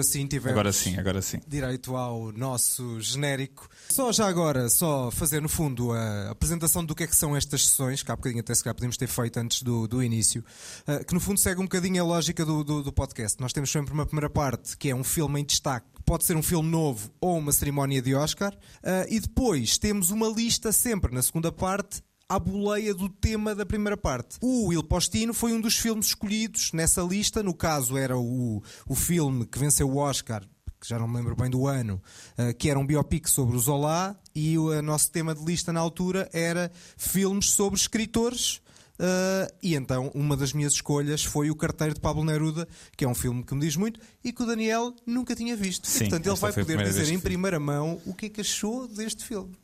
[0.00, 1.40] Ora, agora sim tivemos Agora sim, agora sim.
[1.46, 3.68] direito ao nosso genérico.
[3.90, 7.66] Só já agora, só fazer no fundo a apresentação do que é que são estas
[7.66, 10.44] sessões, que há bocadinho até se calhar podíamos ter feito antes do, do início,
[10.86, 13.40] eh, que no fundo segue um bocadinho a lógica do, do, do podcast.
[13.40, 16.42] Nós temos sempre uma primeira parte que é um filme em destaque, pode ser um
[16.42, 21.22] filme novo ou uma cerimónia de Oscar, eh, e depois temos uma lista sempre na
[21.22, 24.36] segunda parte à boleia do tema da primeira parte.
[24.40, 28.94] O Il Postino foi um dos filmes escolhidos nessa lista, no caso era o, o
[28.94, 30.44] filme que venceu o Oscar,
[30.80, 32.00] que já não me lembro bem do ano,
[32.38, 35.80] uh, que era um biopic sobre o Zola, e o nosso tema de lista na
[35.80, 38.60] altura era filmes sobre escritores.
[39.00, 43.08] Uh, e então uma das minhas escolhas foi o Carteiro de Pablo Neruda, que é
[43.08, 45.88] um filme que me diz muito e que o Daniel nunca tinha visto.
[45.88, 48.86] Sim, e portanto ele vai poder dizer em primeira mão o que é que achou
[48.86, 49.56] deste filme.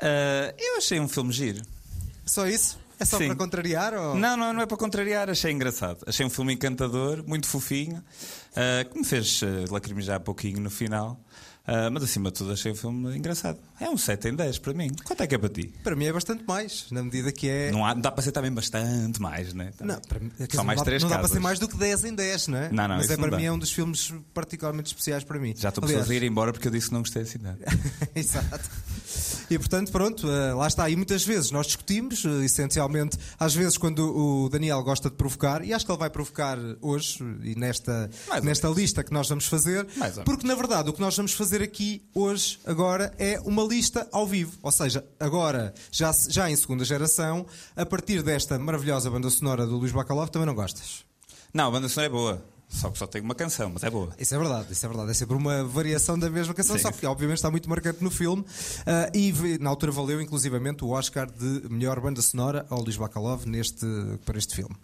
[0.00, 1.60] Ah, eu achei um filme giro.
[2.30, 2.78] Só isso?
[2.96, 3.26] É só Sim.
[3.26, 3.92] para contrariar?
[3.92, 4.14] Ou...
[4.14, 6.04] Não, não, não é para contrariar, achei engraçado.
[6.06, 8.04] Achei um filme encantador, muito fofinho,
[8.54, 11.18] ah, que me fez ah, lacrimejar um pouquinho no final.
[11.66, 13.58] Ah, mas acima de tudo achei o filme engraçado.
[13.78, 14.90] É um 7 em 10 para mim.
[15.04, 15.72] Quanto é que é para ti?
[15.84, 17.70] Para mim é bastante mais, na medida que é.
[17.70, 19.72] Não, há, dá para ser também bastante mais, né?
[19.80, 21.68] Não, para mim, dizer, Só mais não, dá, três não dá para ser mais do
[21.68, 22.72] que 10 em 10, não é?
[22.72, 25.54] Não, não, Mas é não para mim é um dos filmes particularmente especiais para mim.
[25.56, 27.58] Já estou Aliás, a ir embora porque eu disse que não gostei assim nada.
[28.14, 28.68] Exato.
[29.50, 30.88] E portanto, pronto, eh, lá está.
[30.88, 35.64] E muitas vezes nós discutimos, eh, essencialmente, às vezes quando o Daniel gosta de provocar,
[35.64, 39.46] e acho que ele vai provocar hoje e nesta, Mais nesta lista que nós vamos
[39.46, 39.86] fazer,
[40.24, 44.26] porque na verdade o que nós vamos fazer aqui hoje, agora, é uma lista ao
[44.26, 44.58] vivo.
[44.62, 49.76] Ou seja, agora, já, já em segunda geração, a partir desta maravilhosa banda sonora do
[49.76, 51.04] Luís Bacalov, também não gostas.
[51.52, 52.59] Não, a banda sonora é boa.
[52.72, 54.14] Só que só tem uma canção, mas é boa.
[54.16, 55.10] Isso é verdade, isso é verdade.
[55.10, 56.82] É sempre uma variação da mesma canção, Sim.
[56.82, 58.44] só que obviamente está muito marcante no filme.
[58.86, 63.44] Ah, e na altura valeu inclusivamente o Oscar de melhor banda sonora ao Luís Bacalov
[63.44, 63.84] neste,
[64.24, 64.74] para este filme.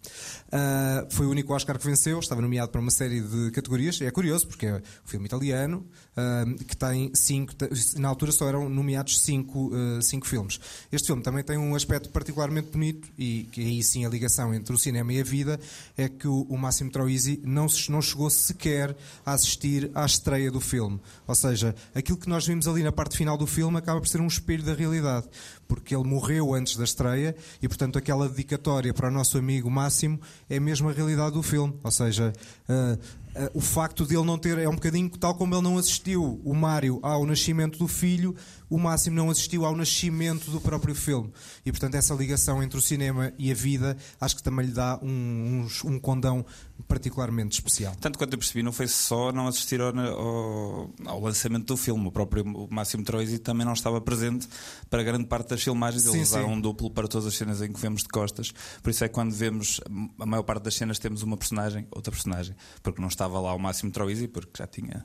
[0.51, 4.01] Ah, foi o único Oscar que venceu, estava nomeado para uma série de categorias.
[4.01, 5.87] É curioso, porque é um filme italiano
[6.17, 7.53] ah, que tem cinco.
[7.99, 9.71] Na altura só eram nomeados cinco,
[10.03, 10.59] cinco filmes.
[10.91, 14.75] Este filme também tem um aspecto particularmente bonito e que aí sim a ligação entre
[14.75, 15.59] o cinema e a vida
[15.97, 20.51] é que o, o Máximo Troisi não, se- não chegou sequer a assistir à estreia
[20.51, 21.01] do filme.
[21.27, 24.21] Ou seja, aquilo que nós vimos ali na parte final do filme acaba por ser
[24.21, 25.29] um espelho da realidade,
[25.69, 30.21] porque ele morreu antes da estreia e, portanto, aquela dedicatória para o nosso amigo Máximo
[30.49, 31.75] é mesmo a realidade do filme.
[31.83, 32.33] Ou seja,
[32.69, 32.99] ah,
[33.35, 36.41] ah, o facto de ele não ter, é um bocadinho tal como ele não assistiu
[36.45, 38.35] o Mário ao nascimento do filho,
[38.69, 41.33] o Máximo não assistiu ao nascimento do próprio filme.
[41.65, 44.99] E, portanto, essa ligação entre o cinema e a vida acho que também lhe dá
[45.03, 46.45] um, um, um condão
[46.89, 47.95] particularmente especial.
[48.01, 52.07] Tanto quanto eu percebi, não foi só não assistir ao, ao- ao lançamento do filme.
[52.09, 54.49] O próprio Máximo Troisi também não estava presente
[54.91, 56.03] para grande parte das filmagens.
[56.05, 58.53] Sim, Eles usaram um duplo para todas as cenas em que vemos de costas.
[58.83, 59.81] Por isso é que quando vemos
[60.19, 62.55] a maior parte das cenas temos uma personagem, outra personagem.
[62.83, 65.05] Porque não estava lá o Máximo Troisi, porque já tinha.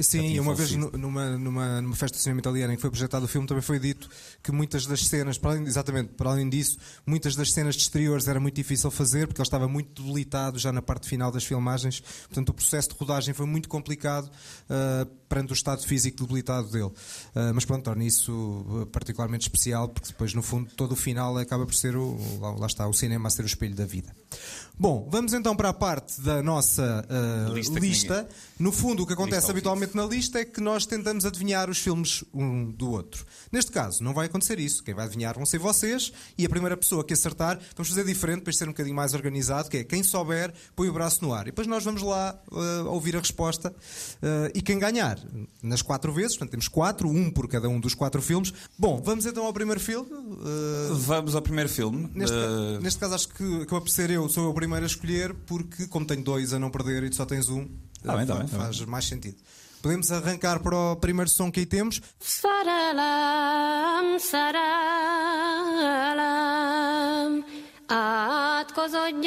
[0.00, 3.28] Sim, uma vez numa, numa, numa festa de cinema italiana em que foi projetado o
[3.28, 4.08] filme, também foi dito
[4.42, 8.26] que muitas das cenas, para além, exatamente, para além disso, muitas das cenas de exteriores
[8.26, 12.00] era muito difícil fazer porque ele estava muito debilitado já na parte final das filmagens.
[12.00, 14.30] Portanto, o processo de rodagem foi muito complicado
[14.68, 16.90] ah, perante o estado físico debilitado dele.
[17.34, 21.36] Ah, mas pronto, torna isso ah, particularmente especial porque depois, no fundo, todo o final
[21.38, 24.14] acaba por ser o, lá, lá está, o cinema a ser o espelho da vida.
[24.78, 28.28] Bom, vamos então para a parte da nossa ah, Lista lista.
[28.58, 31.78] No fundo, o que acontece Lista habitualmente na lista é que nós tentamos adivinhar os
[31.78, 33.24] filmes um do outro.
[33.50, 34.82] Neste caso, não vai acontecer isso.
[34.82, 38.42] Quem vai adivinhar vão ser vocês e a primeira pessoa que acertar, vamos fazer diferente
[38.42, 41.42] para ser um bocadinho mais organizado, que é quem souber, põe o braço no ar.
[41.42, 45.18] E depois nós vamos lá uh, ouvir a resposta uh, e quem ganhar,
[45.62, 48.52] nas quatro vezes, portanto temos quatro, um por cada um dos quatro filmes.
[48.78, 50.10] Bom, vamos então ao primeiro filme.
[50.10, 52.10] Uh, Vamos ao primeiro filme.
[52.14, 54.86] Neste, Uh, neste caso, acho que acaba por ser eu, sou eu o primeiro a
[54.86, 57.68] escolher, porque como tenho dois a não perder e tu só tens um,
[58.04, 59.36] Tá bem, tá bem, tá faz mais sentido.
[59.80, 62.00] Podemos arrancar para o primeiro som que aí temos.
[62.20, 64.52] Szerelem, szerelem,
[67.88, 69.26] átkozott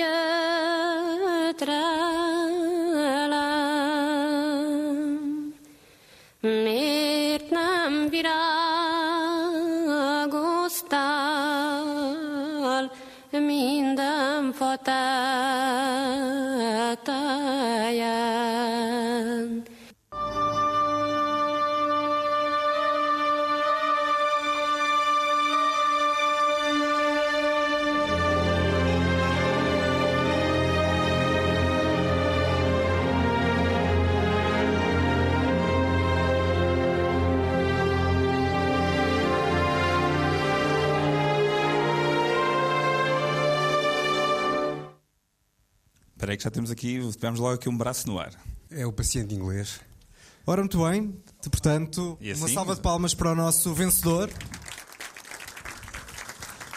[46.26, 48.32] Espera aí que já temos aqui, tivemos logo aqui um braço no ar.
[48.72, 49.80] É o paciente inglês.
[50.48, 51.16] Ora, muito bem.
[51.52, 52.56] Portanto, E uma assim?
[52.56, 54.28] salva de palmas para o nosso vencedor.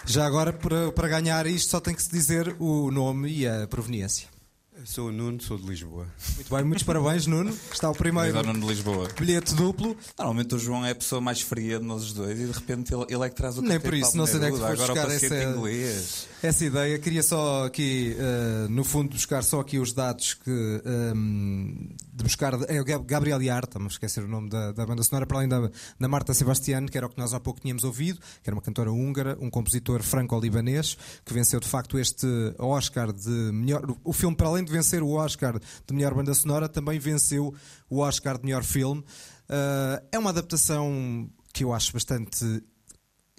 [0.05, 3.67] Já agora, para, para ganhar isto, só tem que se dizer o nome e a
[3.67, 4.29] proveniência.
[4.85, 6.07] Sou o Nuno, sou de Lisboa.
[6.37, 7.51] Muito bem, muitos parabéns, Nuno.
[7.73, 9.09] Está o primeiro Nuno de Lisboa.
[9.19, 9.97] bilhete duplo.
[10.17, 13.05] Normalmente o João é a pessoa mais fria de nós dois e de repente ele,
[13.09, 14.93] ele é que traz o Nem por isso, não sei onde é que Agora buscar
[14.93, 16.29] o paciente essa- inglês.
[16.43, 16.99] Essa ideia.
[16.99, 20.83] Queria só aqui, eh, no fundo, buscar só aqui os dados que.
[20.85, 22.55] ehm, de buscar.
[22.71, 25.39] É o Gab- Gabriel Iar, estamos a esquecer o nome da, da banda sonora, para
[25.39, 28.49] além da, da Marta Sebastian, que era o que nós há pouco tínhamos ouvido, que
[28.49, 32.27] era uma cantora húngara, um compositor franco-libanês, que venceu de facto este
[32.59, 33.85] Oscar de melhor.
[34.05, 37.55] O filme, para além de vencer o Oscar de melhor banda sonora, também venceu
[37.89, 39.05] o Oscar de melhor filme.
[39.49, 42.63] Eh, é uma adaptação que eu acho bastante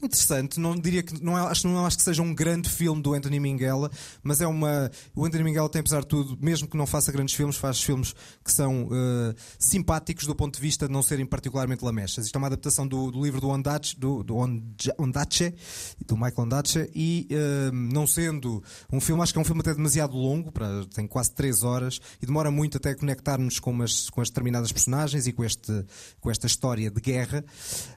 [0.05, 0.59] interessante.
[0.59, 3.39] Não diria que não é- acho, não acho que seja um grande filme do Anthony
[3.39, 3.89] Minghella,
[4.23, 4.89] mas é uma.
[5.15, 8.13] O Anthony Minghella tem, apesar de tudo, mesmo que não faça grandes filmes, faz filmes
[8.43, 12.25] que são eh, simpáticos do ponto de vista de não serem particularmente lamechas.
[12.25, 14.35] Isto é uma adaptação do, do livro do Ondaatje, do, do
[16.07, 19.73] do Michael Ondaatje, e eh, não sendo um filme, acho que é um filme até
[19.73, 24.21] demasiado longo, para, tem quase 3 horas, e demora muito até conectar-nos com, umas- com
[24.21, 25.85] as determinadas personagens e com, este,
[26.19, 27.43] com esta história de guerra.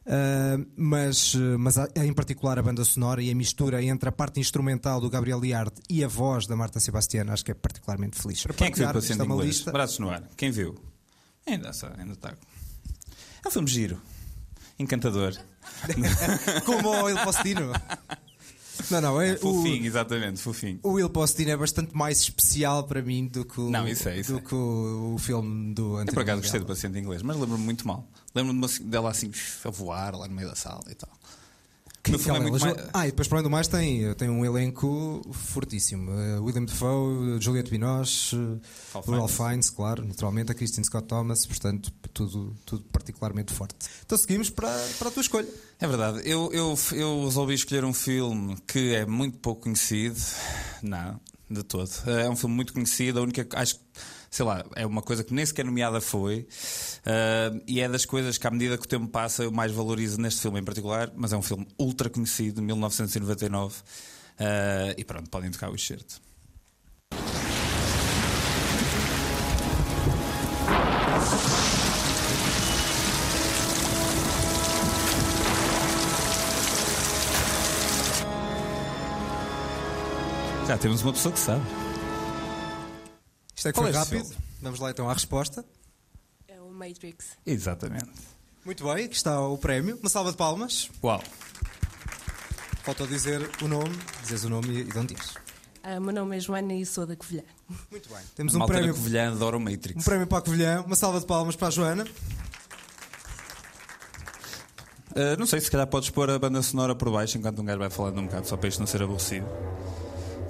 [0.07, 5.01] Ah, mas, mas em particular a banda sonora e a mistura entre a parte instrumental
[5.01, 8.43] do Gabriel Liard e a voz da Marta Sebastiana acho que é particularmente feliz.
[8.43, 9.47] Para Quem é que viu o paciente é inglês?
[9.49, 9.73] lista.
[9.73, 10.23] Braços no ar.
[10.37, 10.75] Quem viu?
[11.47, 12.35] Ainda está, ainda está.
[13.45, 14.01] É um filme giro.
[14.79, 15.37] Encantador.
[16.65, 17.73] Como o Il Postino.
[18.91, 20.81] Não, não, é, o, Fofinho, exatamente, fofinho.
[20.83, 24.19] o Will Postino é bastante mais especial para mim do que o, Não, isso é,
[24.19, 24.41] isso do é.
[24.41, 27.63] que o, o filme do Eu Anthony por acaso gostei do paciente inglês, mas lembro-me
[27.63, 28.09] muito mal.
[28.35, 29.31] Lembro-me dela assim
[29.65, 31.11] a voar lá no meio da sala e tal.
[32.05, 35.23] Filme é muito mais- Ah, e depois, para além do mais, tem, tem um elenco
[35.33, 36.11] fortíssimo.
[36.11, 38.37] Eh, William Defoe, Juliette Binoche,
[39.07, 39.31] Ralph.
[39.37, 43.77] Fiennes, claro, naturalmente, a Christine Scott Thomas, portanto, tudo, tudo particularmente forte.
[44.05, 44.69] Então seguimos para,
[44.99, 45.49] para a tua escolha.
[45.79, 46.23] É verdade.
[46.29, 50.19] Eu, eu, eu resolvi escolher um filme que é muito pouco conhecido.
[50.83, 51.89] Não, de todo.
[52.07, 53.21] É um filme muito conhecido.
[53.21, 53.47] A única.
[53.55, 53.81] Acho que,
[54.33, 56.49] sei lá, é uma coisa que nem sequer nomeada foi.
[57.05, 60.19] Ah, e é das coisas que, à medida que o tempo passa, eu mais valorizo
[60.21, 61.13] neste filme em particular.
[61.15, 63.77] Mas é um filme ultra conhecido, de 1999.
[64.41, 66.21] Ah, e pronto, podem tocar o excerto.
[80.67, 81.82] Já temos uma pessoa que sabe.
[83.63, 84.25] Isto é que Qual foi é rápido.
[84.25, 84.45] filme?
[84.61, 85.65] Vamos lá então à resposta.
[86.49, 87.27] É o Matrix.
[87.47, 88.11] Exatamente.
[88.65, 89.97] Muito bem, aqui está o prémio.
[90.01, 90.91] Uma salva de palmas.
[91.01, 91.23] Uau.
[92.83, 95.35] Faltou dizer o nome, dizes o nome e de onde és.
[95.81, 97.45] Ah, meu nome é Joana e sou da Covilhã.
[97.89, 98.19] Muito bem.
[98.35, 100.01] Temos A um prémio, Covilhã adora o Matrix.
[100.01, 100.83] um prémio para a Covilhã.
[100.83, 102.05] Uma salva de palmas para a Joana.
[105.13, 107.79] Uh, não sei, se calhar podes pôr a banda sonora por baixo enquanto um gajo
[107.79, 109.47] vai falando um bocado, só para isto não ser aborrecido.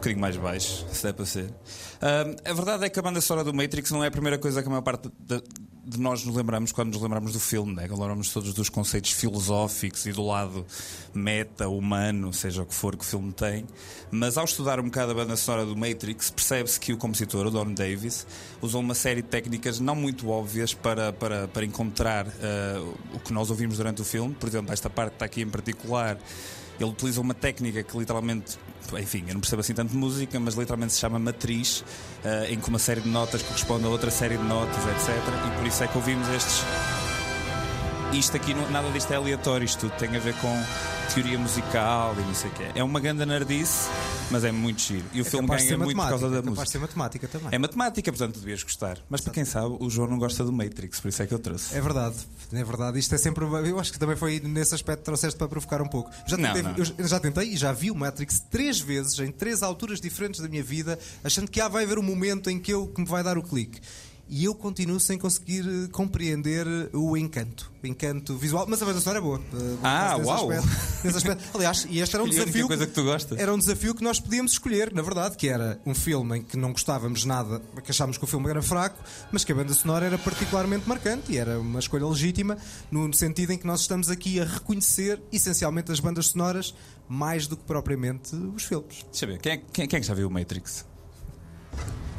[0.02, 1.44] Bocadinho mais baixo, se der para ser.
[1.44, 4.60] Uh, a verdade é que a banda sonora do Matrix não é a primeira coisa
[4.60, 5.40] que a maior parte de,
[5.84, 7.86] de nós nos lembramos quando nos lembramos do filme, né?
[7.88, 10.66] lembramos todos dos conceitos filosóficos e do lado
[11.14, 13.64] meta, humano, seja o que for que o filme tem.
[14.10, 17.50] Mas ao estudar um bocado a banda sonora do Matrix, percebe-se que o compositor, o
[17.52, 18.26] Don Davis,
[18.60, 23.32] usou uma série de técnicas não muito óbvias para, para, para encontrar uh, o que
[23.32, 24.34] nós ouvimos durante o filme.
[24.34, 26.18] Por exemplo, esta parte que está aqui em particular.
[26.80, 28.58] Ele utiliza uma técnica que literalmente,
[28.98, 31.84] enfim, eu não percebo assim tanto música, mas literalmente se chama matriz,
[32.24, 35.16] eh, em que uma série de notas corresponde a outra série de notas, etc.
[35.46, 36.62] E por isso é que ouvimos estes.
[38.12, 40.48] Isto aqui, não- nada disto é aleatório, isto tudo tem a ver com
[41.14, 42.64] teoria musical e não sei o quê.
[42.74, 43.88] É uma grande nerdice,
[44.30, 45.04] mas é muito giro.
[45.14, 46.66] E o filme capaz de ganha ser muito por causa da é música.
[46.66, 47.48] ser matemática também.
[47.52, 48.98] É matemática, portanto devias gostar.
[49.08, 51.38] Mas para quem sabe, o João não gosta do Matrix, por isso é que eu
[51.38, 51.74] trouxe.
[51.74, 52.16] É verdade,
[52.52, 52.98] é verdade.
[52.98, 53.44] Isto é sempre.
[53.44, 56.10] Eu acho que também foi nesse aspecto que trouxeste para provocar um pouco.
[56.26, 56.92] Já Não, tentei, não.
[56.98, 60.48] Eu já tentei e já vi o Matrix três vezes, em três alturas diferentes da
[60.48, 63.22] minha vida, achando que ah, vai haver um momento em que, eu, que me vai
[63.22, 63.80] dar o clique.
[64.34, 67.70] E eu continuo sem conseguir eh, compreender o encanto.
[67.82, 68.64] O encanto visual.
[68.66, 69.38] Mas a banda sonora é boa.
[69.52, 70.50] eh, Ah, nesse uau!
[70.50, 71.04] aspecto.
[71.04, 71.44] Nesse aspecto.
[71.54, 72.66] Aliás, e este era um desafio.
[72.66, 73.38] coisa que tu gostas?
[73.38, 76.56] Era um desafio que nós podíamos escolher, na verdade, que era um filme em que
[76.56, 78.98] não gostávamos nada, que achávamos que o filme era fraco,
[79.30, 82.56] mas que a banda sonora era particularmente marcante e era uma escolha legítima,
[82.90, 86.74] no sentido em que nós estamos aqui a reconhecer essencialmente as bandas sonoras
[87.06, 89.04] mais do que propriamente os filmes.
[89.10, 90.86] Deixa eu ver, quem é, quem, quem é que já viu o Matrix?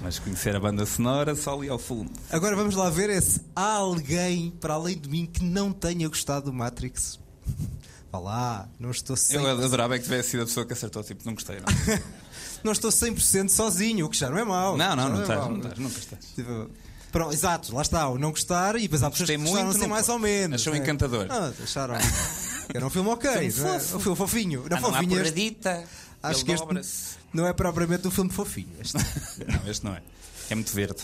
[0.03, 2.11] Mas conhecer a banda sonora só ali ao fundo.
[2.29, 6.07] Agora vamos lá ver é se há alguém para além de mim que não tenha
[6.09, 7.17] gostado do Matrix.
[8.11, 11.03] Vá lá, não estou 100%, Eu adorava é que tivesse sido a pessoa que acertou,
[11.03, 11.55] tipo, não gostei.
[11.55, 11.63] Não,
[12.65, 14.77] não estou 100 sozinho, o que já não é mau.
[14.77, 15.49] não, não, Já não é estás, mau.
[15.49, 16.25] não estás, nunca estás.
[16.35, 16.69] Tipo,
[17.11, 19.81] Pronto, exato, lá está, o não gostar e depois há pessoas que gostaram muito, assim
[19.81, 20.61] não- mais ou menos.
[20.61, 20.79] achou né?
[20.79, 21.27] encantador.
[21.29, 21.95] Ah, acharam.
[22.73, 23.79] Era um filme ok, Filme não é?
[23.79, 23.97] fofo.
[23.97, 24.65] um filme fofinho.
[24.69, 25.83] Não Ah, não porradita.
[26.23, 26.65] Acho que este
[27.33, 28.69] não é propriamente um filme fofinho.
[28.79, 28.97] Este.
[29.47, 30.01] Não, este não é.
[30.49, 31.01] É muito verde.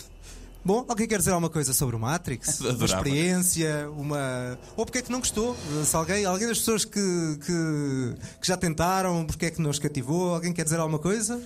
[0.64, 2.60] Bom, alguém quer dizer alguma coisa sobre o Matrix?
[2.60, 3.08] Uma Adorava.
[3.08, 4.58] experiência, uma.
[4.76, 5.56] Ou porque é que não gostou?
[5.84, 7.00] Se alguém, alguém das pessoas que,
[7.44, 10.34] que, que já tentaram, porque é que não os cativou?
[10.34, 11.36] Alguém quer dizer alguma coisa?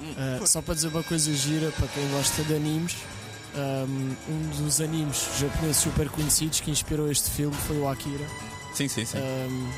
[0.00, 2.96] Uh, só para dizer uma coisa gira para quem gosta de animes,
[3.54, 8.26] um, um dos animes japoneses super conhecidos que inspirou este filme foi o Akira.
[8.74, 9.18] Sim, sim, sim.
[9.18, 9.68] Um,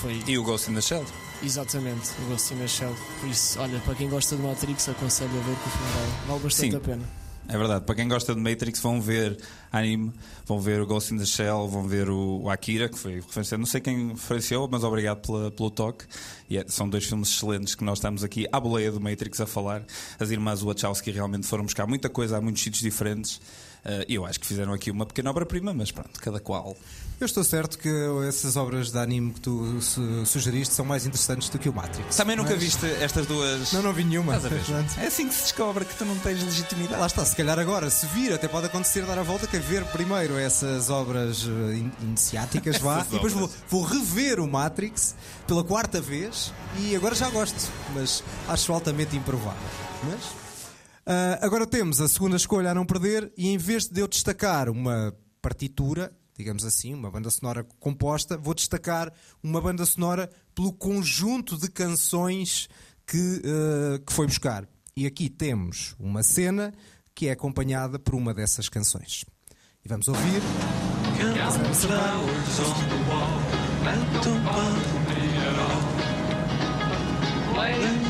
[0.00, 1.04] foi E o Ghost in the Shell.
[1.42, 2.94] exatamente o Ghost in the Shell.
[3.20, 6.26] Por isso, olha, para quem gosta de Matrix, aconselho a ver que o filme vale,
[6.28, 6.76] vale bastante Sim.
[6.76, 7.22] a pena.
[7.48, 9.36] É verdade, para quem gosta de Matrix, vão ver
[9.72, 10.12] anime,
[10.46, 13.58] vão ver o Ghost in the Shell, vão ver o, Akira, que foi referenciado.
[13.60, 16.04] Não sei quem referenciou, mas obrigado pela- pelo toque.
[16.48, 19.46] E é- são dois filmes excelentes que nós estamos aqui à boleia do Matrix a
[19.46, 19.84] falar.
[20.20, 23.40] As irmãs Wachowski realmente foram buscar muita coisa a muitos sítios diferentes.
[23.84, 26.76] Eh, eu acho que fizeram aqui uma pequena obra-prima, mas pronto, cada qual.
[27.20, 27.88] Eu estou certo que
[28.28, 32.16] essas obras de anime que tu su- sugeriste são mais interessantes do que o Matrix.
[32.16, 33.72] Também nunca Mas- viste estas duas.
[33.72, 34.34] Não, não vi nenhuma.
[35.00, 36.98] É assim que se descobre que tu não tens legitimidade.
[37.00, 39.60] Lá está, se calhar agora, se vir, até pode acontecer dar a volta, que é
[39.60, 45.14] ver primeiro essas obras eh, in- iniciáticas, vá, e depois vou, vou rever o Matrix
[45.46, 49.52] pela quarta vez e agora já gosto, mas acho altamente improvável.
[50.04, 50.20] Mas
[51.06, 54.68] ah, agora temos a segunda escolha a não perder, e em vez de eu destacar
[54.68, 61.56] uma partitura, digamos assim, uma banda sonora composta, vou destacar uma banda sonora pelo conjunto
[61.56, 62.68] de canções
[63.06, 64.68] que, ah, que foi buscar.
[64.96, 66.72] E aqui temos uma cena
[67.14, 69.24] que é acompanhada por uma dessas canções.
[69.84, 70.40] E vamos ouvir.
[77.54, 78.02] Playing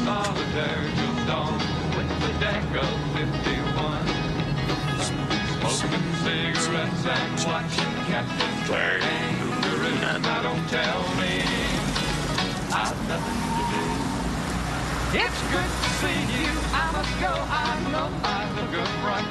[2.43, 4.07] solitaire till dawn with the deck of 51.
[5.71, 9.95] Smoking cigarettes and watching Captain Kangaroo.
[10.21, 11.33] Now don't tell me
[12.73, 13.83] I've nothing to do.
[15.19, 16.51] It's good to see you.
[16.73, 17.33] I must go.
[17.33, 19.27] I know I look good front.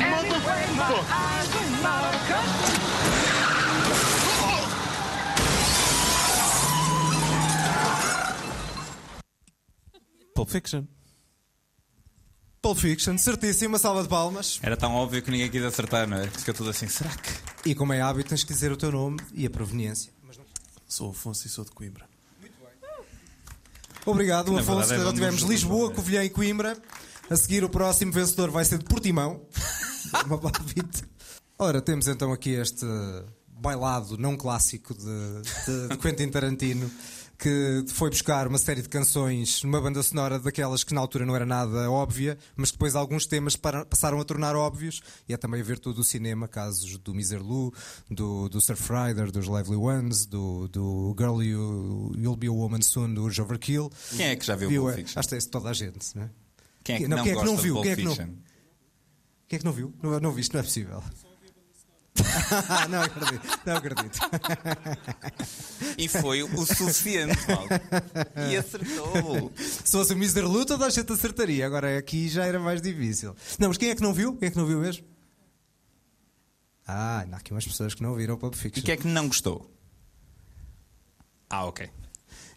[0.00, 2.82] Anyway, my eyes are not accustomed.
[10.34, 10.88] Pulp Fiction.
[12.66, 14.58] Pulp Fiction, certíssima, salva de palmas.
[14.60, 16.26] Era tão óbvio que ninguém quis acertar, não é?
[16.26, 17.68] Fica tudo assim, será que.
[17.70, 20.12] E como é hábito, tens que dizer o teu nome e a proveniência.
[20.88, 22.04] Sou Afonso e sou de Coimbra.
[24.04, 24.88] Obrigado, Na Afonso.
[24.88, 26.76] verdade é tivemos Lisboa, Covilhã e Coimbra.
[27.30, 29.42] A seguir, o próximo vencedor vai ser de Portimão.
[30.26, 31.04] Uma palpite.
[31.56, 32.84] Ora, temos então aqui este
[33.48, 36.90] bailado não clássico de, de- de Quentin Tarantino
[37.38, 41.36] que foi buscar uma série de canções numa banda sonora daquelas que na altura não
[41.36, 45.60] era nada óbvia, mas que depois alguns temas passaram a tornar óbvios e é também
[45.60, 47.72] a ver todo o cinema, casos do Miserlou,
[48.10, 52.82] do, do Surf Rider, dos Lively Ones, do, do Girl You, You'll Be a Woman
[52.82, 53.90] Soon, do Urge Overkill.
[54.16, 55.20] Quem é que já viu Viu, Pulp é, Fiction?
[55.20, 56.30] Acho que é toda a gente, não é?
[56.82, 57.82] Quem é que Não, não, quem é que não viu?
[57.82, 58.14] Quem é que não-?
[58.14, 59.94] Quem é que não viu?
[60.02, 61.02] Não, não viste, não é possível.
[62.88, 64.18] não acredito, não acredito.
[65.98, 67.68] E foi o suficiente, Paulo.
[68.50, 69.52] E acertou.
[69.56, 70.42] Se fosse o Mr.
[70.42, 71.66] Lu, toda a gente acertaria.
[71.66, 73.34] Agora aqui já era mais difícil.
[73.58, 74.36] Não, mas quem é que não viu?
[74.36, 75.04] Quem é que não viu mesmo?
[76.86, 78.84] Ah, ainda há aqui umas pessoas que não viram o Pulp E Fiction.
[78.84, 79.70] quem é que não gostou?
[81.50, 81.88] Ah, ok.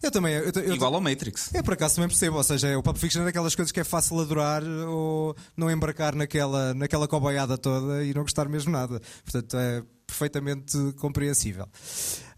[0.02, 0.32] Eu também.
[0.34, 1.52] Eu, eu, Igual ao Matrix.
[1.54, 3.84] Eu por acaso também percebo, ou seja, o Pulp Fiction é daquelas coisas que é
[3.84, 9.00] fácil adorar ou não embarcar naquela, naquela cobaiada toda e não gostar mesmo nada.
[9.24, 11.66] Portanto, é perfeitamente compreensível.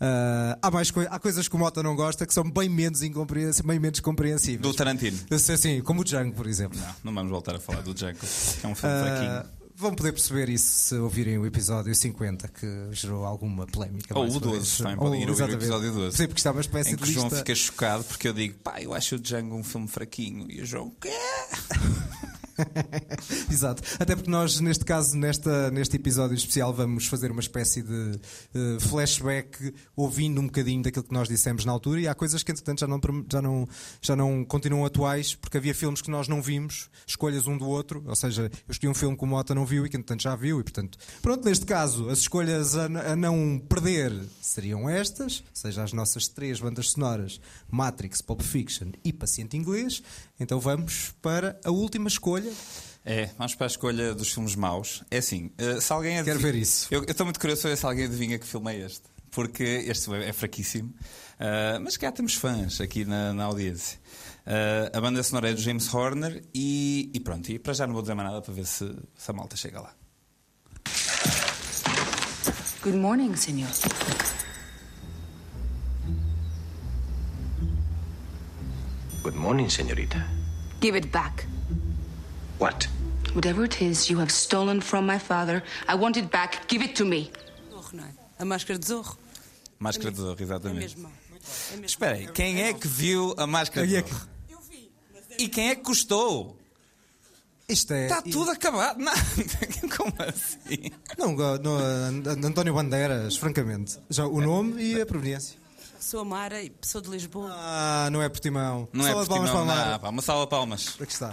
[0.01, 3.01] Ah, há, mais coi- há coisas que o Mota não gosta que são bem menos,
[3.01, 4.61] bem menos compreensíveis.
[4.61, 5.17] Do Tarantino.
[5.31, 6.79] Assim, como o Django, por exemplo.
[6.79, 8.19] Não, não vamos voltar a falar do Django.
[8.19, 9.62] que É um filme Ah, fraquinho.
[9.83, 14.17] Vão poder perceber isso se ouvirem o episódio 50, que gerou alguma polémica.
[14.17, 14.77] Ou o uma 12, vez.
[14.79, 16.17] também podem ir ouvir o episódio 12.
[16.17, 17.39] Sim, porque está uma espécie Em que de o João lista.
[17.41, 20.51] fica chocado porque eu digo, pá, eu acho o Django um filme fraquinho.
[20.51, 21.11] E o João, quê?
[23.51, 23.83] Exato.
[23.99, 28.21] Até porque nós, neste caso, nesta, neste episódio especial, vamos fazer uma espécie de
[28.55, 32.53] eh, flashback ouvindo um bocadinho daquilo que nós dissemos na altura e há coisas que,
[32.53, 33.01] entretanto, já não,
[33.31, 33.69] já não,
[34.01, 38.03] já não continuam atuais porque havia filmes que nós não vimos, escolhas um do outro.
[38.07, 40.35] Ou seja, eu escolhi um filme que o Mota não viu e que, entretanto, já
[40.37, 40.61] viu.
[40.61, 45.83] E, portanto, pronto, neste caso, as escolhas a, a não perder seriam estas, ou seja,
[45.83, 47.41] as nossas três bandas sonoras:
[47.71, 50.03] Matrix, Pulp Fiction e Paciente Inglês.
[50.43, 52.53] Então vamos para a última escolha.
[53.05, 55.03] É, vamos para a escolha dos filmes maus.
[55.11, 56.87] É assim, eh, se alguém Quero adivinha- ver isso.
[56.91, 59.03] Eu estou muito curioso para ver se alguém adivinha que filme é este.
[59.31, 60.95] Porque este é fraquíssimo.
[61.41, 63.99] Ah, mas cá temos fãs aqui na, na audiência.
[64.47, 67.51] Ah, a banda sonora é do James Horner e, e pronto.
[67.51, 68.85] E para já não vou dizer mais nada para ver se,
[69.17, 69.95] se a malta chega lá.
[72.83, 73.69] Good morning, senor.
[79.43, 80.25] Morning, señorita.
[80.81, 81.47] Give it back.
[82.59, 82.89] What?
[83.35, 86.69] Whatever it is you have stolen from my father, I want it back.
[86.69, 87.31] Give it to me.
[88.39, 89.19] A máscara de zorro.
[89.81, 90.95] Máscara de zorro, É exatamente.
[90.95, 94.29] É mesmo Espera aí, quem é que viu a máscara de zorro?
[95.39, 96.57] E quem é que custou?
[97.69, 98.05] Isto é.
[98.05, 98.99] Está tudo acabado.
[99.03, 99.13] Não.
[99.97, 100.91] Como assim?
[101.19, 103.99] Não, no, António Bandeiras, francamente.
[104.09, 105.62] Já o nome e a proveniência.
[106.03, 107.49] Sou a Mara e sou de Lisboa.
[107.53, 108.89] Ah, não é Portimão.
[108.93, 109.99] Não é Salva palmas Portimão, para a não, Mara.
[110.01, 110.97] pá, uma salva de palmas.
[111.01, 111.33] Aqui está.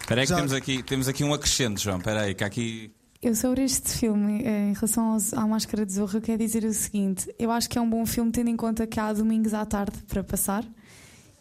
[0.00, 1.98] Espera aí que Já- temos aqui, temos aqui um acrescento, João.
[1.98, 2.92] Espera aí, que há aqui...
[3.22, 6.64] Eu sobre este filme, eh, em relação aos- à Máscara de Zorro, eu quero dizer
[6.64, 9.52] o seguinte: eu acho que é um bom filme, tendo em conta que há domingos
[9.54, 10.64] à tarde para passar.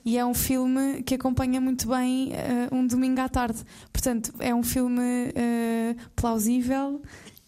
[0.06, 3.60] E é um filme que acompanha muito bem eh, um domingo à tarde.
[3.94, 5.02] Portanto, é um filme
[5.36, 7.02] eh, plausível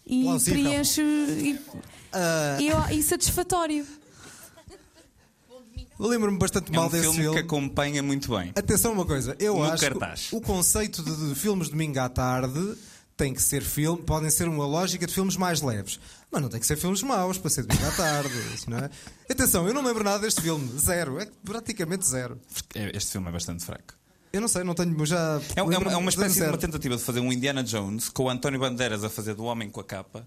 [0.06, 0.62] e Plausível.
[0.62, 1.58] preenche e,
[2.90, 3.86] e, e satisfatório.
[5.98, 7.36] eu Lembro-me bastante É mal um desse filme, filme.
[7.38, 8.52] que acompanha muito bem.
[8.56, 10.28] Atenção uma coisa, eu No acho cartaz.
[10.30, 12.74] que o conceito de, de filmes de domingo à tarde
[13.16, 16.00] tem que ser filme, podem ser uma lógica de filmes mais leves,
[16.30, 18.32] mas não tem que ser filmes maus para ser domingo à tarde,
[18.66, 18.90] não é?
[19.30, 22.40] Atenção, eu não lembro nada deste filme, zero, é praticamente zero.
[22.74, 23.94] É, Este filme é bastante fraco.
[24.32, 25.40] Eu não sei, não tenho já.
[25.54, 28.24] É, é uma, é uma espécie de uma tentativa de fazer um Indiana Jones com
[28.24, 30.26] o António Bandeiras a fazer do homem com a capa.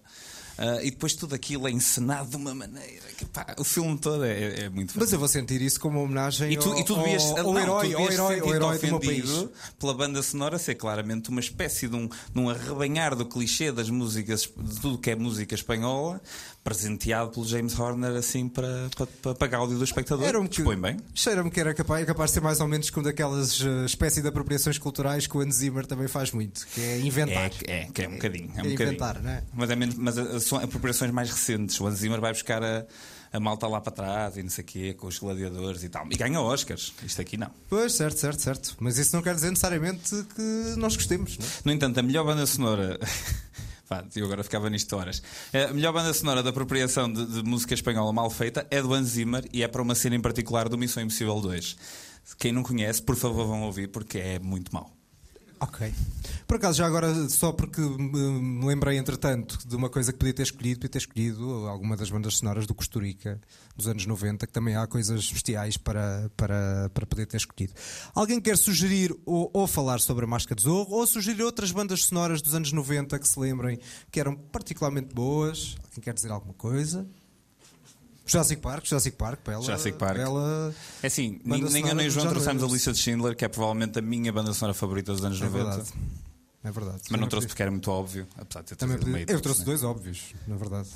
[0.59, 4.23] ah, e depois tudo aquilo é encenado de uma maneira que pá, o filme todo
[4.23, 6.83] é, é muito Mas eu vou sentir isso como uma homenagem E tu, ao, e
[6.83, 9.23] tu devias, ao, ao não, herói, tu ao herói, ao herói do meu país.
[9.23, 13.71] ofendido pela banda sonora ser claramente uma espécie de um, de um arrebanhar do clichê
[13.71, 16.21] das músicas, de tudo que é música espanhola,
[16.65, 20.25] presenteado pelo James Horner assim para, para, para, para gáudio do espectador.
[20.25, 20.97] Era um que- bem.
[21.13, 24.19] Cheira-me que era capaz, é capaz de ser mais ou menos como daquelas eh, espécie
[24.19, 27.51] de apropriações culturais que o Hans Zimmer também faz muito, que é inventar.
[27.67, 28.49] É, é, que é um bocadinho.
[28.55, 28.87] É, É um bocadinho.
[28.87, 29.43] inventar, não é?
[29.53, 31.79] Mas, é menos, mas eh, são apropriações mais recentes.
[31.79, 32.83] O Hans Zimmer vai buscar a,
[33.31, 36.07] a malta lá para trás e não sei o quê, com os gladiadores e tal.
[36.09, 36.93] E ganha Oscars.
[37.05, 37.51] Isto aqui não.
[37.69, 38.75] Pois, certo, certo, certo.
[38.79, 41.49] Mas isso não quer dizer necessariamente que nós gostemos, não é?
[41.65, 42.99] No entanto, a melhor banda sonora.
[44.15, 45.21] Eu agora ficava nisto horas.
[45.53, 49.09] A melhor banda sonora da apropriação de, de música espanhola mal feita é do Hans
[49.09, 51.77] Zimmer e é para uma cena em particular do Missão Impossível 2.
[52.39, 54.94] Quem não conhece, por favor, vão ouvir porque é muito mau.
[55.59, 55.93] Ok.
[56.47, 60.43] Por acaso, já agora, só porque me lembrei, entretanto, de uma coisa que podia ter
[60.43, 63.39] escolhido, podia ter escolhido alguma das bandas sonoras do Costa Rica
[63.75, 67.73] dos anos 90, que também há coisas bestiais para, para, para poder ter escolhido.
[68.13, 72.03] Alguém quer sugerir ou, ou falar sobre a Máscara de Zorro, ou sugerir outras bandas
[72.03, 73.79] sonoras dos anos 90 que se lembrem
[74.11, 75.75] que eram particularmente boas?
[75.85, 77.07] Alguém quer dizer alguma coisa?
[78.25, 79.63] Jurassic Park, Jurassic Park, bela.
[79.63, 80.17] Jurassic Park.
[80.17, 82.73] bela É assim, nem, nem eu nem o João trouxemos a 90.
[82.73, 85.63] lista de Schindler, que é provavelmente a minha banda sonora favorita dos anos É 90.
[85.69, 85.89] verdade.
[86.63, 86.97] É verdade.
[86.97, 89.59] Mas não Também trouxe porque era muito óbvio, apesar de ter Também podia- Eu trouxe
[89.59, 89.65] né?
[89.65, 90.89] dois óbvios, na verdade.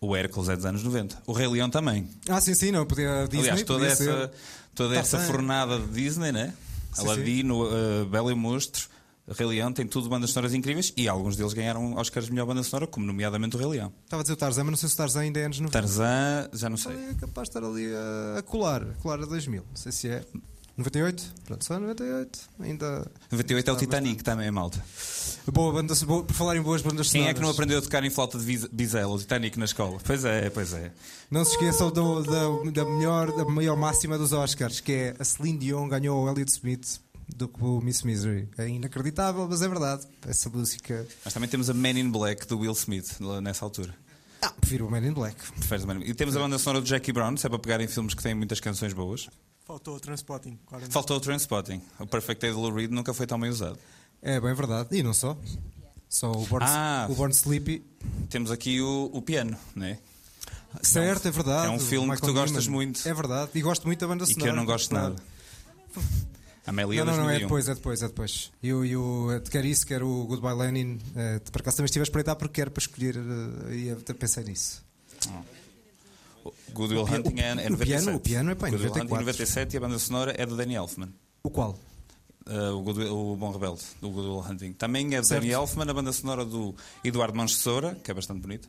[0.00, 1.20] O Hércules é dos anos 90.
[1.26, 2.08] O Rei Leão também.
[2.28, 3.40] Ah, sim, sim, não podia Disney.
[3.50, 4.30] Aliás, toda podia essa, ser.
[4.74, 6.54] toda essa fornada de Disney, né?
[6.92, 8.88] Sim, Aladino, uh, Bela e o Monstro,
[9.34, 12.62] Rei Leão, tem tudo bandas sonoras incríveis e alguns deles ganharam Oscars de melhor banda
[12.62, 13.92] sonora, como nomeadamente o Rei Leão.
[14.04, 15.72] Estava a dizer o Tarzan, mas não sei se o Tarzan ainda é anos 90.
[15.78, 16.92] Tarzan, já não sei.
[16.92, 19.62] É capaz de estar ali a, a colar, a colar a 2000.
[19.68, 20.24] Não sei se é
[20.76, 21.34] 98.
[21.44, 22.38] Pronto, só 98.
[22.60, 23.10] Ainda.
[23.32, 24.82] 98 é o Titanic também, malta.
[25.52, 27.30] Boa banda, boa, por falar em boas bandas Quem sonoras.
[27.30, 29.98] é que não aprendeu a tocar em flauta de bisela, o Titanic na escola?
[30.04, 30.92] Pois é, pois é.
[31.30, 35.24] Não se esqueçam do- da, da, melhor, da maior máxima dos Oscars, que é a
[35.24, 38.48] Celine Dion ganhou o Elliot Smith do que o Miss Misery.
[38.58, 40.06] É inacreditável, mas é verdade.
[40.26, 41.06] Essa música.
[41.24, 43.94] Mas também temos a Man in Black do Will Smith nessa altura.
[44.40, 45.36] Ah, prefiro o Man in Black.
[45.52, 47.58] Preferes o Man in- E temos a banda sonora do Jackie Brown, se é para
[47.58, 49.28] pegar em filmes que têm muitas canções boas.
[49.66, 50.92] Faltou o Transpotting, claramente.
[50.92, 51.82] Faltou o Transpotting.
[51.98, 53.78] O Perfect Day do Lou Reed nunca foi tão bem usado.
[54.22, 54.96] É bem verdade.
[54.96, 55.36] E não só.
[56.08, 57.06] Só o Born, Ah.
[57.10, 57.84] o Born Sleepy.
[58.30, 59.98] Temos aqui o, o piano, né?
[60.82, 61.66] Certo, é verdade.
[61.66, 63.06] É um filme que tu Michael gostas muito.
[63.06, 63.50] É verdade.
[63.54, 64.42] E gosto muito da banda E sonora.
[64.44, 65.16] que eu não gosto claro.
[66.68, 67.46] Amélia Não, não, não, é 2001.
[67.46, 68.52] depois, é depois, é depois.
[68.62, 70.98] E o, e o, quer isso, quer o Goodbye Lenin.
[71.16, 74.44] eh, por acaso também estive a espreitar porque quero para escolher eh, e até pensei
[74.44, 74.82] nisso.
[76.44, 77.84] O Good Will O Hunting é, é o 97.
[77.86, 79.26] piano- o piano é pá, Good Will Hunting 94.
[79.26, 81.08] 97 e a banda sonora é do Danny Elfman.
[81.42, 81.78] O qual?
[82.46, 84.72] Uh, o, Good o Bom Rebelde, do Good Will Hunting.
[84.72, 85.42] Também é do Certo.
[85.42, 88.68] Danny Elfman, a banda sonora do Eduardo Tesoura, que é bastante bonita.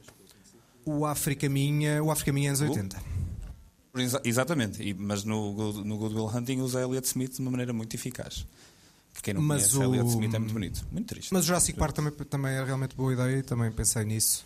[0.86, 2.98] O África Minha, o África Minha anos 80.
[4.02, 7.52] Exa- exatamente, E- mas no, Good- no Good Will Hunting usa Elliot Smith de uma
[7.52, 8.46] maneira muito eficaz.
[9.14, 10.86] Que quem não Mas conhece o- Elliot Smith é muito bonito.
[10.92, 11.34] Muito triste.
[11.34, 14.46] Mas o Jurassic Park também, também é realmente boa ideia e também pensei nisso.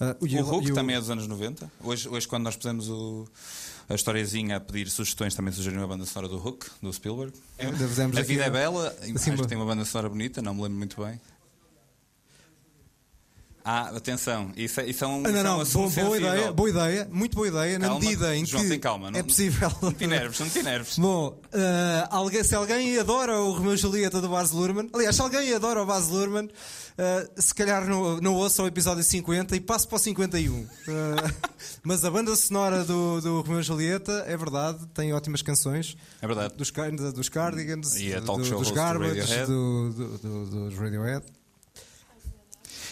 [0.00, 1.70] Ah, O e Hulk o- também é dos anos 90.
[1.82, 3.26] Hoje, hoje quando nós pusemos o,
[3.88, 7.32] a historiazinha a pedir sugestões, também sugeriram a banda sonora do Hulk, do Spielberg.
[7.58, 11.02] É, a Vida é Bela, assim, tem uma banda sonora bonita, não me lembro muito
[11.04, 11.20] bem.
[13.66, 16.18] Ah, atenção, isso é, isso é um, Ah, não, isso é um não, boa, boa
[16.18, 19.18] ideia, boa ideia, muito boa ideia, na Calma, medida em João, que tem calma, não-
[19.18, 19.72] é possível.
[19.80, 20.98] Não te nervos, não te nervos.
[20.98, 25.54] Bom, eh, alguém, se alguém adora o Romeu Julieta do Baz Luhrmann, aliás, se alguém
[25.54, 26.50] adora o Baz Luhrmann,
[26.98, 30.60] eh, se calhar não, não ouça o episódio 50 e passe para o 51.
[30.60, 30.66] Eh,
[31.82, 35.96] mas a banda sonora do, do Romeu Julieta, é verdade, tem ótimas canções.
[36.20, 36.54] É verdade.
[36.54, 36.70] Dos,
[37.14, 41.24] dos Cardigans, do- dos Garbage, do- do- dos Radiohead.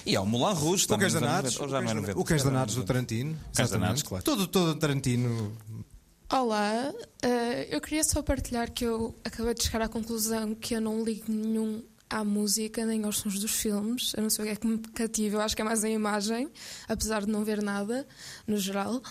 [0.04, 1.02] E há o Moulin Rouge O também.
[1.08, 2.80] Cães nos anos Danados, 90, ou já não é 90, o Cães é Danados do
[2.80, 2.92] 90.
[2.92, 3.38] Tarantino.
[3.54, 3.70] Cães.
[3.70, 4.24] Danados, claro.
[4.24, 5.52] Todo, todo Tarantino.
[6.30, 10.80] Olá, eh, eu queria só partilhar que eu acabei de chegar à conclusão que eu
[10.80, 14.12] não ligo nenhum à música nem aos sons dos filmes.
[14.16, 15.88] Eu não sei o que é que me cativa, eu acho que é mais a
[15.88, 16.50] imagem,
[16.88, 18.06] apesar de não ver nada
[18.46, 19.02] no geral.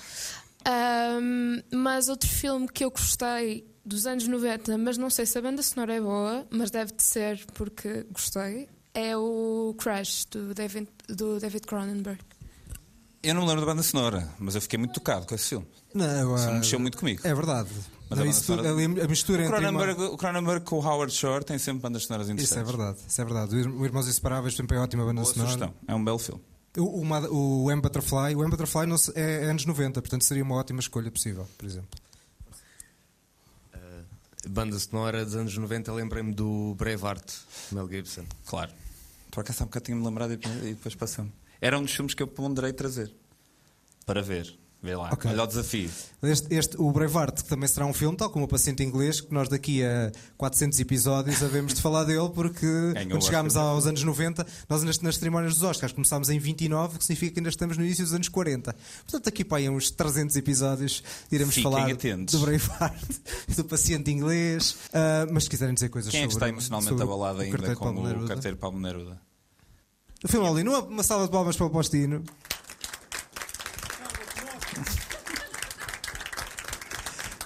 [0.66, 5.42] Ahm, mas outro filme que eu gostei dos anos 90, mas não sei se a
[5.42, 10.88] banda sonora é boa, mas deve de ser porque gostei, é o Crash do David,
[11.08, 12.20] do David Cronenberg.
[13.24, 15.68] Eu não me lembro da banda sonora, mas eu fiquei muito tocado com esse filme.
[15.94, 17.22] Não, Isso eh, mexeu muito comigo.
[17.24, 17.70] É verdade.
[18.10, 19.60] Mas a Não, banda isso sonora- a mistura o entre.
[19.60, 22.72] uma- Cronenberg, o Cronenberg com o Howard Shore tem sempre bandas sonoras Isso é interessantes.
[22.76, 23.56] verdade, isso é verdade.
[23.56, 25.52] O Irmãos Inseparáveis sempre é ótima banda Boa sonora.
[25.52, 25.74] sugestão.
[25.88, 26.42] É um belo filme.
[26.78, 30.56] O, o, o M Butterfly, o M Butterfly é, é anos 90, portanto seria uma
[30.56, 31.90] ótima escolha possível, por exemplo.
[34.50, 37.32] Banda sonora dos anos 90, lembrei-me do Braveheart,
[37.72, 38.26] Mel Gibson.
[38.46, 38.72] Claro.
[39.30, 41.32] Por acaso há um bocado tinha-me lembrado e depois- e depois passou-me.
[41.62, 43.14] Era um dos filmes que eu ponderei trazer.
[44.06, 44.58] Para ver.
[44.84, 45.10] Vê lá.
[45.14, 45.30] Ok.
[45.30, 45.92] Olha o desafio.
[46.24, 49.32] Este, este- o Braveheart, que também será um filme, tal como o Paciente Inglês, que
[49.32, 54.04] nós daqui a 400 episódios havemos de falar dele, porque Ganhou quando chegámos aos anos
[54.04, 57.78] 90, nós nas, nas cerimónias dos Oscars começámos em 29, que significa que ainda estamos
[57.78, 58.76] no início dos anos 40.
[59.04, 62.34] Portanto, daqui para aí uns 300 episódios iremos Fiquem falar atentos.
[62.34, 63.02] do Braveheart,
[63.56, 64.78] do Paciente Inglês.
[64.92, 68.28] Ah, mas se quiserem dizer coisas Quem é sobre está emocionalmente abalado ainda com o
[68.28, 69.22] carteiro Pablo Neruda?
[70.24, 72.24] O filme ali, uma, uma sala de palmas para o Postino.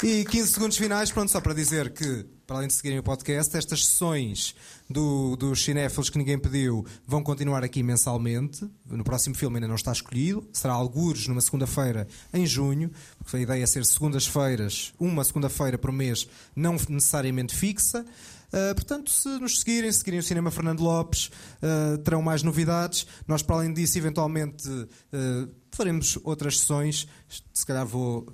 [0.04, 3.56] E 15 segundos finais, pronto, só para dizer que, para além de seguirem o podcast,
[3.56, 4.54] estas sessões
[4.90, 8.70] do, dos cinéfilos que ninguém pediu vão continuar aqui mensalmente.
[8.86, 13.40] No próximo filme ainda não está escolhido, será algures numa segunda-feira em junho, porque a
[13.40, 18.06] ideia é ser segundas-feiras, uma segunda-feira por mês, não necessariamente fixa.
[18.54, 21.30] Uh, portanto, se nos seguirem, seguirem o Cinema Fernando Lopes,
[21.62, 23.06] uh, terão mais novidades.
[23.28, 27.08] Nós, para além disso, eventualmente uh, faremos outras sessões.
[27.54, 28.26] Se calhar vou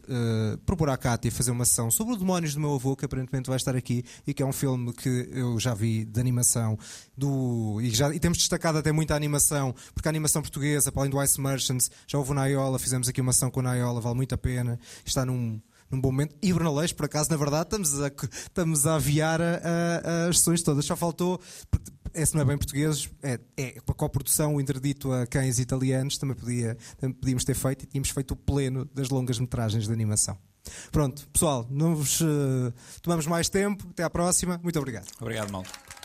[0.64, 3.58] propor à Cátia fazer uma sessão sobre o Demónios do meu avô, que aparentemente vai
[3.58, 6.78] estar aqui e que é um filme que eu já vi de animação.
[7.18, 11.02] Do, e, já, e temos destacado até muito a animação, porque a animação portuguesa, para
[11.02, 14.00] além do Ice Merchants, já houve o Naiola, fizemos aqui uma sessão com o Naiola,
[14.02, 14.80] vale muito a pena.
[15.04, 15.60] Está num
[15.92, 16.36] num bom momento.
[16.42, 20.40] E Bruno Leix, por acaso, na verdade, estamos a, estamos a aviar a, a, as
[20.40, 20.86] sessões todas.
[20.86, 21.40] Só faltou,
[22.14, 26.78] esse não é bem português, é, é a coprodução, interdito a cães italianos, também, podia,
[26.98, 30.38] também podíamos ter feito e tínhamos feito o pleno das longas metragens de animação.
[30.92, 33.88] Pronto, pessoal, não vos uh, tomamos mais tempo.
[33.90, 34.60] Até à próxima.
[34.62, 35.08] Muito obrigado.
[35.20, 36.01] Obrigado, Malta.